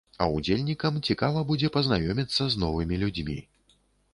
[0.23, 3.37] А ўдзельнікам цікава будзе пазнаёміцца з новымі людзьмі.